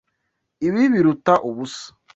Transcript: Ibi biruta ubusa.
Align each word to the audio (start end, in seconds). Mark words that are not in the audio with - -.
Ibi 0.67 0.81
biruta 0.93 1.33
ubusa. 1.49 1.85